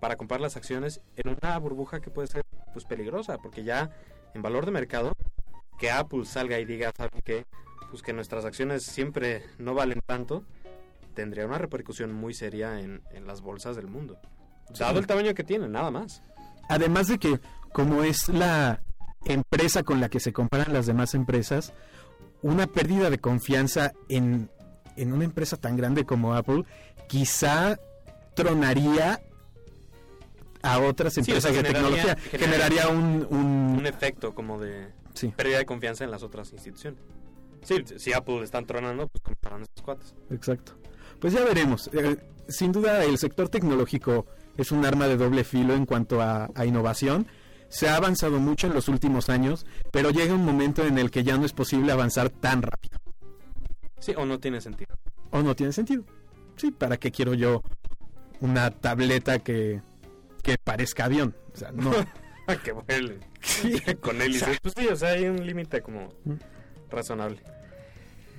[0.00, 3.90] para comprar las acciones en una burbuja que puede ser pues peligrosa, porque ya
[4.34, 5.12] en valor de mercado
[5.78, 7.44] que Apple salga y diga, ¿saben qué?
[7.90, 10.44] Pues que nuestras acciones siempre no valen tanto,
[11.14, 14.18] tendría una repercusión muy seria en, en las bolsas del mundo.
[14.78, 16.22] Dado el tamaño que tienen, nada más.
[16.68, 17.38] Además de que,
[17.72, 18.82] como es la
[19.24, 21.72] empresa con la que se comparan las demás empresas,
[22.42, 24.50] una pérdida de confianza en,
[24.96, 26.64] en una empresa tan grande como Apple,
[27.08, 27.78] quizá
[28.34, 29.20] tronaría
[30.62, 32.16] a otras Sí, o empresas sea, de tecnología.
[32.30, 33.26] generaría Generaría un...
[33.30, 37.00] un- Un efecto como de sí, pérdida de confianza en las otras instituciones.
[37.62, 40.14] Sí, si Apple están tronando, pues comprarán estos cuates.
[40.30, 40.72] exacto.
[41.20, 41.90] Pues ya veremos.
[41.92, 44.26] Eh, sin duda, el sector tecnológico
[44.56, 47.26] es un arma de doble filo en cuanto a, a innovación.
[47.68, 51.24] Se ha avanzado mucho en los últimos años, pero llega un momento en el que
[51.24, 52.98] ya no es posible avanzar tan rápido.
[53.98, 54.94] Sí, o no tiene sentido.
[55.30, 56.04] ¿O no tiene sentido?
[56.56, 57.62] Sí, ¿para qué quiero yo
[58.40, 59.80] una tableta que,
[60.42, 61.34] que parezca avión?
[61.54, 61.90] O sea, no.
[62.64, 63.18] que vuele.
[63.40, 63.80] Sí.
[64.00, 64.58] Con hélices.
[64.62, 66.34] Pues sí, o sea, hay un límite como Mm.
[66.90, 67.40] razonable.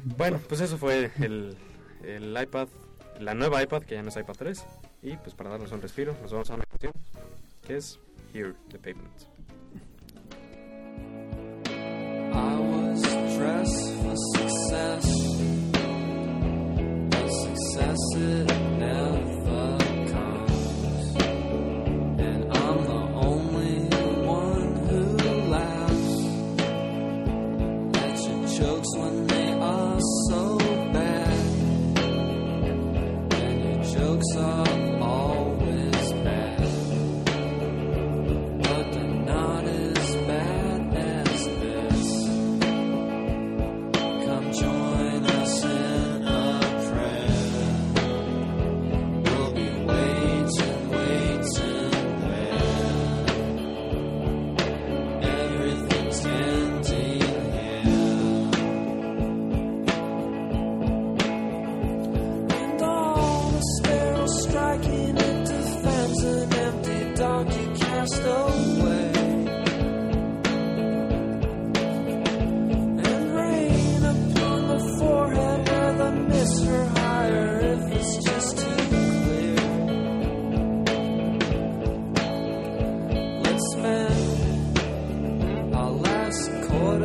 [0.04, 1.58] Bueno, pues eso fue el,
[2.04, 2.68] el iPad,
[3.20, 4.66] la nueva iPad, que ya no es iPad 3.
[5.04, 6.94] Y pues para darnos un respiro, nos vamos a una canción
[7.66, 8.00] que es
[8.34, 9.28] Here, the Pavement.
[12.34, 13.02] I was
[13.38, 15.06] dressed for success,
[17.10, 19.17] but success it never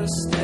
[0.03, 0.41] understand.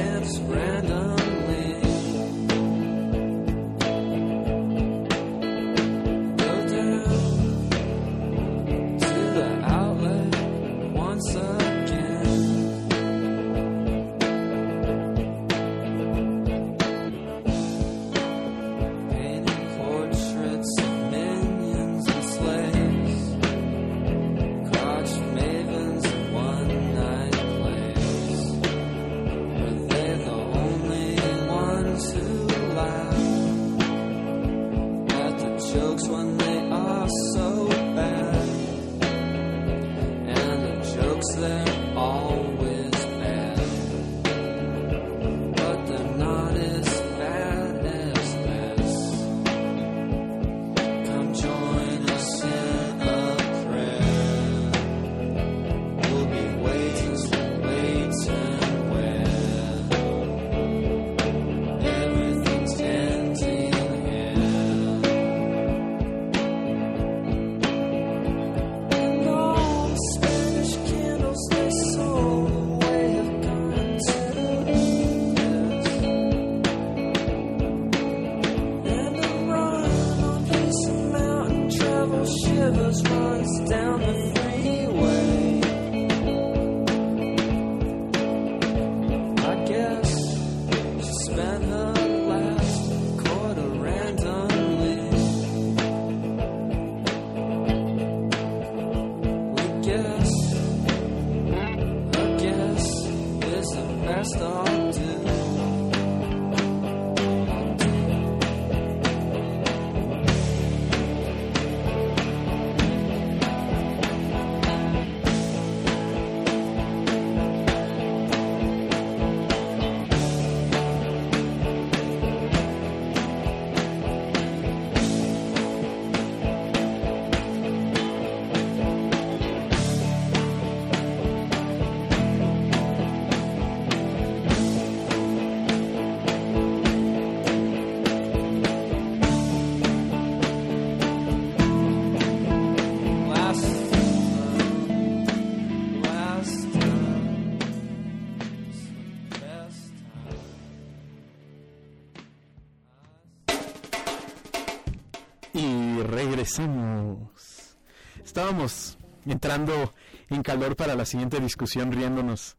[156.57, 157.77] Regresamos.
[158.25, 159.93] Estábamos entrando
[160.31, 162.57] en calor para la siguiente discusión, riéndonos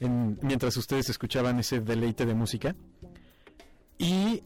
[0.00, 2.74] en- mientras ustedes escuchaban ese deleite de música.
[3.98, 4.42] Y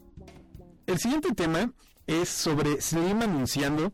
[0.87, 1.71] el siguiente tema
[2.07, 3.93] es sobre Slim anunciando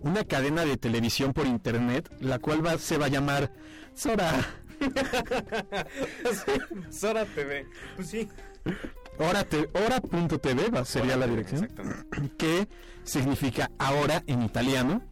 [0.00, 3.52] una cadena de televisión por internet, la cual va, se va a llamar
[3.94, 4.32] Sora.
[6.90, 7.66] Sora TV.
[7.96, 8.28] Pues sí.
[9.18, 11.64] Hora.tv sería la dirección.
[11.64, 12.36] Exactamente.
[12.38, 12.68] que
[13.04, 15.02] significa ahora en italiano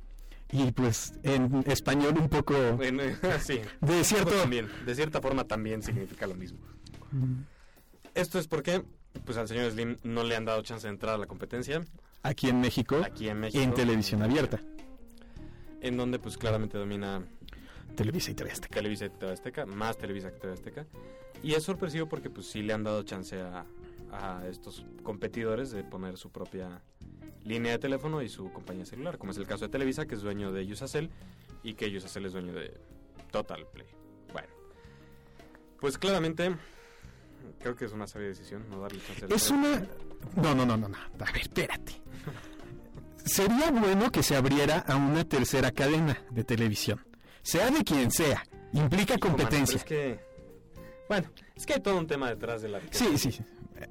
[0.53, 3.03] y pues en español un poco Bueno,
[3.41, 3.61] sí.
[3.81, 6.59] de cierto también, de cierta forma también significa lo mismo.
[8.15, 8.83] Esto es porque
[9.25, 11.81] pues al señor Slim no le han dado chance de entrar a la competencia
[12.23, 14.61] aquí en México, aquí en México, en televisión abierta,
[15.81, 17.23] en donde pues claramente domina
[17.97, 18.75] Televisa y TV Azteca.
[18.75, 20.87] Televisa y TV Azteca, más Televisa que TV Azteca.
[21.43, 23.65] Y es sorpresivo porque pues sí le han dado chance a,
[24.13, 26.83] a estos competidores de poner su propia
[27.45, 30.21] línea de teléfono y su compañía celular, como es el caso de Televisa, que es
[30.23, 31.11] dueño de Usacell
[31.63, 32.79] y que Usacell es dueño de
[33.31, 33.87] Total Play.
[34.33, 34.49] Bueno,
[35.81, 36.55] pues claramente
[37.59, 39.27] creo que es una sabia decisión no darle chance.
[39.35, 39.79] Es una
[40.37, 40.97] no, no, no, no, no.
[40.99, 42.01] A ver, espérate.
[43.25, 47.05] Sería bueno que se abriera a una tercera cadena de televisión.
[47.43, 49.81] Sea de quien sea, implica Hijo, mano, competencia.
[49.87, 50.31] pero es que
[51.09, 53.43] bueno, es que hay todo un tema detrás de la Sí, sí, sí.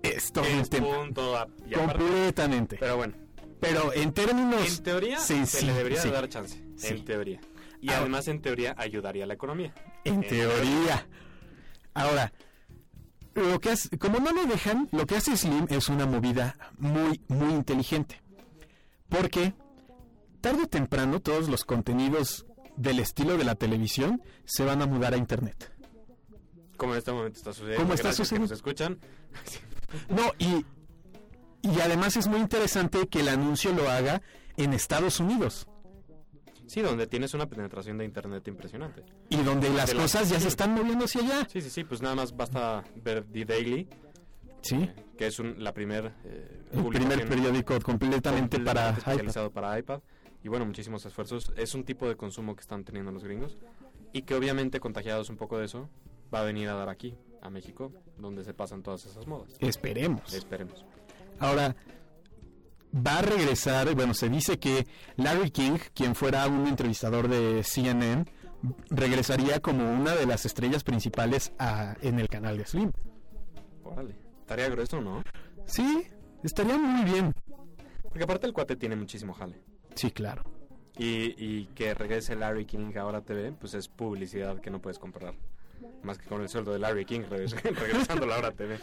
[0.04, 0.88] Es todo un tema.
[0.88, 2.78] punto a- y aparte- Completamente.
[2.80, 3.16] Pero bueno,
[3.60, 6.10] Pero en términos En teoría se senci- le debería sí.
[6.10, 6.64] dar chance.
[6.78, 6.88] Sí.
[6.88, 7.42] En teoría.
[7.82, 9.74] Y Ahora- además en teoría ayudaría a la economía.
[10.06, 11.08] En teoría.
[11.94, 12.32] Ahora,
[13.36, 17.22] lo que hace, como no lo dejan, lo que hace Slim es una movida muy,
[17.28, 18.22] muy inteligente.
[19.10, 19.54] Porque
[20.42, 22.46] tarde o temprano todos los contenidos
[22.78, 25.72] del estilo de la televisión se van a mudar a internet.
[26.78, 27.82] Como en este momento está sucediendo.
[27.84, 28.50] Como está gracias que sucediendo.
[28.54, 29.00] nos escuchan.
[30.10, 30.66] No, y,
[31.62, 34.22] y además es muy interesante que el anuncio lo haga
[34.58, 35.68] en Estados Unidos.
[36.68, 39.04] Sí, donde tienes una penetración de internet impresionante.
[39.30, 41.48] Y donde las la- cosas ya se están moviendo hacia allá.
[41.52, 43.88] Sí, sí, sí, pues nada más basta ver The Daily,
[44.62, 44.76] Sí.
[44.76, 48.98] eh, que es un- la primer eh, El primer periódico completamente para iPad.
[49.00, 50.02] especializado para iPad.
[50.44, 51.52] Y bueno, muchísimos esfuerzos.
[51.58, 53.58] Es un tipo de consumo que están teniendo los gringos
[54.14, 55.90] y que obviamente contagiados un poco de eso
[56.34, 59.56] va a venir a dar aquí, a México, donde se pasan todas esas modas.
[59.60, 60.32] Esperemos.
[60.34, 60.86] Esperemos.
[61.40, 61.76] Ahora,
[62.96, 64.88] va a regresar, bueno, se dice que
[65.18, 68.26] Larry King, quien fuera un entrevistador de CNN,
[68.90, 72.92] regresaría como una de las estrellas principales a- en el canal de Slim.
[73.84, 74.16] Órale.
[74.46, 75.24] Tarea grueso, ¿no?
[75.66, 76.04] Sí,
[76.44, 77.34] estaría muy bien.
[78.04, 79.62] Porque aparte el cuate tiene muchísimo jale.
[79.96, 80.44] Sí, claro.
[80.98, 85.36] Y, y que regrese Larry King ahora TV, pues es publicidad que no puedes comprar.
[86.04, 88.80] Más que con el sueldo de Larry King regres- regresando la hora TV.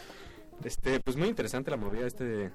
[0.63, 2.51] Este, pues muy interesante la movida este de,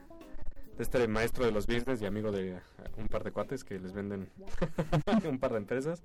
[0.78, 2.61] este maestro de los business y amigo de
[2.96, 4.28] un par de cuates que les venden
[5.24, 6.03] un par de empresas.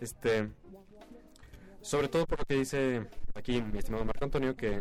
[0.00, 0.50] Este,
[1.80, 4.80] sobre todo por lo que dice aquí mi estimado Marco Antonio que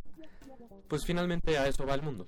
[0.87, 2.27] pues finalmente a eso va el mundo.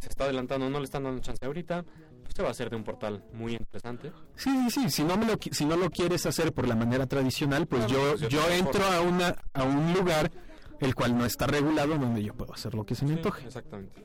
[0.00, 1.84] Se está adelantando, no le están dando chance ahorita,
[2.22, 4.12] pues se va a hacer de un portal muy interesante.
[4.34, 4.90] Sí, sí, sí.
[4.90, 7.88] Si no, me lo, si no lo quieres hacer por la manera tradicional, pues No,
[7.88, 8.68] yo, pues yo yo tampoco.
[8.78, 10.30] entro a, una, a un lugar
[10.80, 13.46] el cual no está regulado donde yo puedo hacer lo que se me Sí, antoje.
[13.46, 14.04] Exactamente.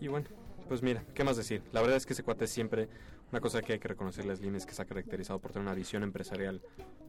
[0.00, 0.26] Y bueno,
[0.68, 1.62] pues mira, ¿qué más decir?
[1.72, 2.88] La verdad es que ese cuate siempre,
[3.30, 5.66] una cosa que hay que reconocerle a Slim es que se ha caracterizado por tener
[5.66, 6.60] una visión empresarial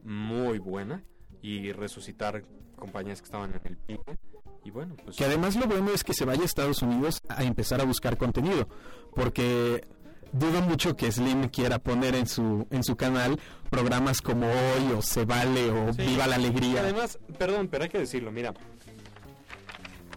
[0.04, 1.02] muy buena
[1.42, 2.44] y resucitar
[2.76, 4.18] compañías que estaban en el pique.
[4.64, 7.44] Y bueno, pues Que además lo bueno es que se vaya a Estados Unidos a
[7.44, 8.66] empezar a buscar contenido,
[9.14, 9.86] porque
[10.34, 13.38] dudo mucho que Slim quiera poner en su en su canal
[13.70, 16.02] programas como Hoy o Se Vale o Sí.
[16.02, 16.80] Viva la Alegría.
[16.80, 18.52] además, perdón, pero hay que decirlo, mira.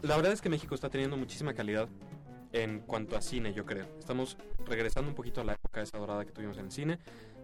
[0.01, 1.87] La verdad es que México está teniendo muchísima calidad
[2.53, 3.87] en cuanto a cine, yo creo.
[3.99, 6.99] Estamos regresando un poquito a la época esa dorada que tuvimos en el cine.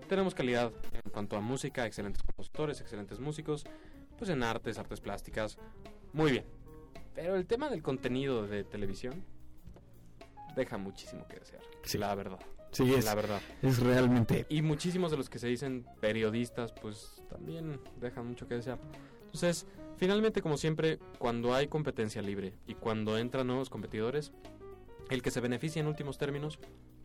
[0.07, 3.65] Tenemos calidad en cuanto a música, excelentes compositores, excelentes músicos,
[4.17, 5.57] pues en artes, artes plásticas.
[6.13, 6.45] Muy bien.
[7.15, 9.23] Pero el tema del contenido de televisión
[10.55, 11.61] deja muchísimo que desear.
[11.83, 11.97] Sí.
[11.97, 12.39] La verdad.
[12.73, 13.41] Sí, es, La verdad.
[13.61, 18.55] es realmente Y muchísimos de los que se dicen periodistas, pues también dejan mucho que
[18.55, 18.79] desear.
[19.25, 19.65] Entonces,
[19.97, 24.31] finalmente, como siempre, cuando hay competencia libre y cuando entran nuevos competidores,
[25.09, 26.59] el que se beneficia en últimos términos,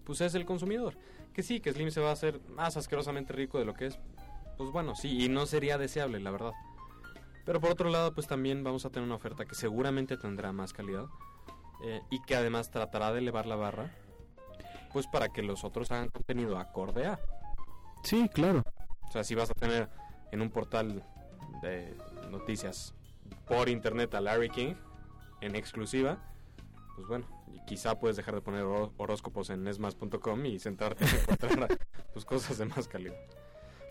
[0.04, 0.96] pues es el consumidor.
[1.32, 3.98] Que sí, que Slim se va a hacer más asquerosamente rico de lo que es.
[4.56, 6.52] Pues bueno, sí, y no sería deseable, la verdad.
[7.44, 10.72] Pero por otro lado, pues también vamos a tener una oferta que seguramente tendrá más
[10.72, 11.06] calidad
[11.84, 13.90] eh, y que además tratará de elevar la barra,
[14.92, 17.18] pues para que los otros hagan contenido acorde a.
[18.02, 18.62] Sí, claro.
[19.08, 19.88] O sea, si vas a tener
[20.32, 21.02] en un portal
[21.62, 21.96] de
[22.30, 22.94] noticias
[23.46, 24.74] por internet a Larry King
[25.40, 26.18] en exclusiva,
[26.94, 31.16] pues bueno, y quizá puedes dejar de poner horó- horóscopos en esmas.com y centrarte en
[31.20, 31.78] encontrar
[32.12, 33.18] pues cosas de más calibre.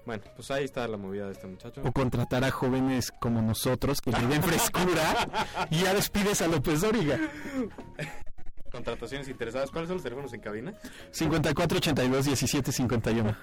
[0.06, 1.82] Bueno, pues ahí está la movida de este muchacho.
[1.84, 5.28] O contratar a jóvenes como nosotros que le den frescura
[5.70, 7.20] y ya despides a López Dóriga.
[8.72, 9.72] Contrataciones interesadas.
[9.72, 10.74] ¿Cuáles son los teléfonos en cabina?
[11.12, 13.36] 54 82 17 51.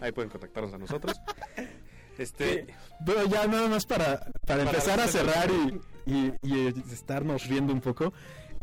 [0.00, 1.16] Ahí pueden contactarnos a nosotros.
[2.16, 2.68] Este,
[3.04, 7.72] Pero ya nada más para, para, Para empezar a cerrar y, y, y estarnos riendo
[7.72, 8.12] un poco.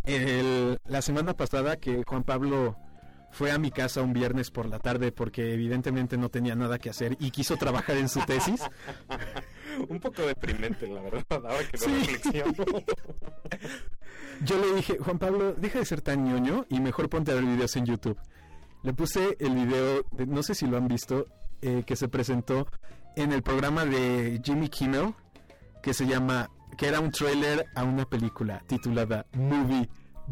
[0.06, 2.78] El- la semana pasada que Juan Pablo
[3.30, 6.90] fue a mi casa un viernes por la tarde porque evidentemente no tenía nada que
[6.92, 8.62] hacer y quiso trabajar en su tesis.
[9.90, 11.92] un poco deprimente, la verdad, ahora que lo Sí.
[12.00, 12.54] reflexiono.
[14.44, 17.44] Yo le dije, Juan Pablo, deja de ser tan ñoño y mejor ponte a ver
[17.46, 18.18] videos en YouTube.
[18.84, 21.28] Le puse el video, de- no sé si lo han visto,
[21.62, 22.68] eh, que se presentó
[23.16, 25.14] en el programa de Jimmy Kimmel,
[25.84, 29.88] que se llama, que era un tráiler a una película titulada Movie,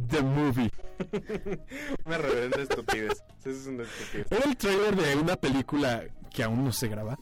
[0.08, 0.72] The Movie.
[2.06, 3.24] Una reverenda estupidez.
[3.40, 4.28] Eso es una estupidez.
[4.32, 7.18] Era el tráiler de una película que aún no se graba,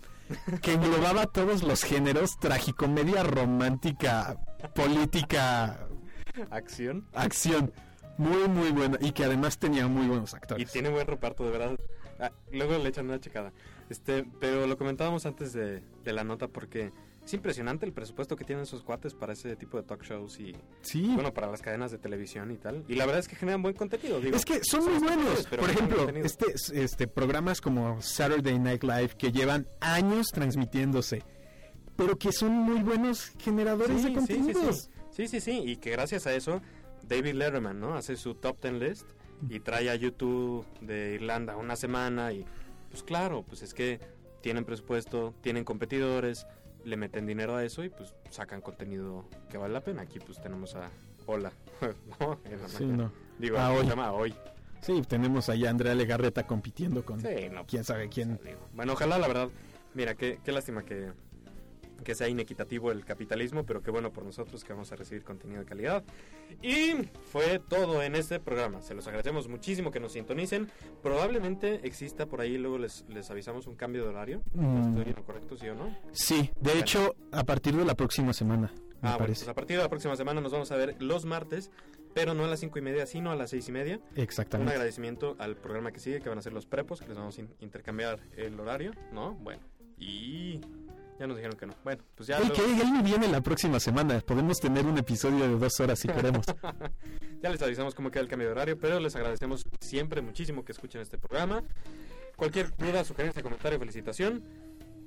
[0.62, 4.38] que englobaba todos los géneros, tragicomedia romántica,
[4.76, 5.88] política,
[6.50, 7.08] Acción.
[7.14, 7.72] acción.
[8.18, 8.98] Muy, muy buena.
[9.02, 10.72] Y que además tenía muy buenos Y actores.
[10.72, 11.78] tiene buen reparto, de verdad.
[12.20, 13.54] Ah, luego le echan una checada.
[13.90, 16.92] Este, pero lo comentábamos antes de, de la nota porque
[17.28, 20.56] es impresionante el presupuesto que tienen esos cuates para ese tipo de talk shows y
[20.82, 21.12] Sí.
[21.14, 22.86] bueno, para las cadenas de televisión y tal.
[22.88, 24.38] Y la verdad es que generan buen contenido, digo.
[24.38, 25.46] es que son muy buenos.
[25.50, 31.22] pero Por ejemplo, este, este programas como Saturday Night Live que llevan años transmitiéndose,
[31.98, 34.90] pero que son muy buenos generadores de contenidos.
[35.12, 35.28] sí, sí.
[35.28, 36.62] sí, sí, sí, y que gracias a eso
[37.04, 37.96] David Letterman, ¿no?
[37.96, 39.10] Hace su top 10 list
[39.50, 42.46] y trae a YouTube de Irlanda una semana y
[42.90, 44.00] pues claro, pues es que
[44.42, 46.46] tienen presupuesto, tienen competidores,
[46.88, 50.04] le meten dinero a eso y pues sacan contenido que vale la pena.
[50.04, 50.90] Aquí pues tenemos a
[51.26, 51.52] Hola,
[52.20, 52.40] ¿no?
[52.46, 53.12] En la Sí, no.
[53.38, 53.88] Digo, A se Hoy.
[53.88, 54.34] llama hoy.
[54.82, 58.40] Sí, tenemos ahí a Andrea Legarreta compitiendo con Sí, no, quién sabe quién.
[58.44, 59.50] Digo, Bueno, ojalá, la verdad.
[59.94, 61.12] Mira, qué, qué lástima que,
[62.04, 65.60] que sea inequitativo el capitalismo, pero qué bueno por nosotros que vamos a recibir contenido
[65.62, 66.04] de calidad.
[66.62, 66.94] Y
[67.32, 68.82] fue todo en este programa.
[68.82, 70.70] Se los agradecemos muchísimo que nos sintonicen.
[71.04, 74.42] Probablemente exista por ahí, luego les, les avisamos un cambio de horario.
[74.54, 74.90] Mm.
[74.90, 75.96] ¿Estoy en lo correcto, sí o no?
[76.12, 76.80] Sí, de Bueno.
[76.80, 80.16] hecho, a partir de la próxima semana, Ah, bueno, pues a partir de la próxima
[80.16, 81.70] semana nos vamos a ver los martes,
[82.16, 84.00] pero no a las cinco y media, sino a las seis y media.
[84.16, 84.74] Un Exactamente.
[84.74, 87.42] agradecimiento al programa que sigue, que van a ser los prepos, que les vamos a
[87.42, 89.36] in- intercambiar el horario, ¿no?
[89.36, 89.62] Bueno,
[90.00, 90.60] y
[91.20, 91.74] ya nos dijeron que no.
[91.84, 94.20] Bueno, pues ya, Ey, luego- que él viene la próxima semana.
[94.22, 96.46] Podemos tener un episodio de dos horas si queremos.
[97.42, 100.72] ya les avisamos cómo queda el cambio de horario, pero les agradecemos siempre muchísimo que
[100.72, 101.64] escuchen este programa.
[102.36, 104.44] Cualquier duda, sugerencia, comentario, felicitación,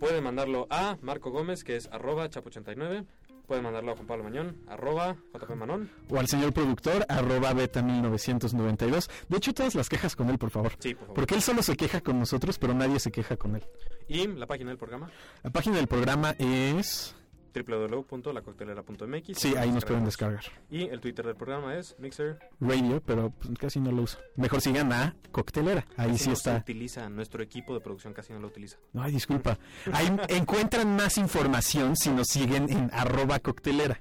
[0.01, 3.05] pueden mandarlo a Marco Gómez, que es arroba chapo89.
[3.51, 5.91] Pueden mandarlo a Juan Pablo Mañón, arroba JP Manón.
[6.09, 9.11] o al señor productor, arroba beta 1992.
[9.29, 10.71] De hecho, todas las quejas con él, por favor.
[10.79, 11.15] Sí, por favor.
[11.17, 13.65] Porque él solo se queja con nosotros, pero nadie se queja con él.
[14.07, 15.11] Y la página del programa,
[15.43, 17.17] La página del programa es...
[17.55, 19.39] www.lacoctelera.mx.
[19.39, 20.45] Sí, ahí nos pueden descargar.
[20.71, 22.39] Y el Twitter del programa es Mixer.
[22.61, 24.19] Radio, pero pues, casi no lo uso.
[24.37, 25.87] Mejor sigan a Coctelera.
[25.97, 26.57] Ahí Casi sí no se está.
[26.59, 28.79] utiliza, nuestro equipo de producción casi no lo utiliza.
[28.95, 29.59] Ay, disculpa.
[29.93, 34.01] Ahí encuentran más información si nos siguen en arroba coctelera.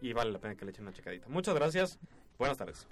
[0.00, 1.28] Y vale la pena que le echen una checadita.
[1.28, 1.98] Muchas gracias.
[2.38, 2.86] Buenas tardes.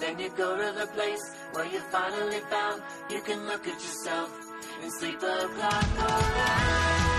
[0.00, 1.22] Then you go to the place
[1.52, 4.30] where you finally found you can look at yourself
[4.82, 7.17] and sleep a clock around.